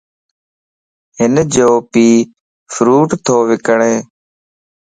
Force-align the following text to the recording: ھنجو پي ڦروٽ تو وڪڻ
ھنجو 1.19 1.71
پي 1.91 2.05
ڦروٽ 2.71 3.09
تو 3.25 3.35
وڪڻ 3.49 3.79